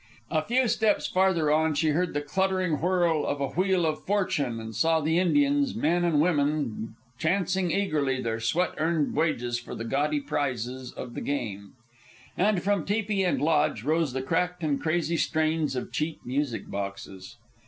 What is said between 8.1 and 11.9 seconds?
their sweat earned wages for the gaudy prizes of the game.